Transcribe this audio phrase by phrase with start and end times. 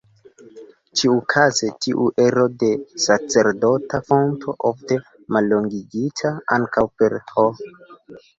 [1.01, 2.69] Ĉiukaze, tiu ero de
[3.03, 4.99] sacerdota fonto, ofte
[5.37, 7.47] mallongigita ankaŭ per "H".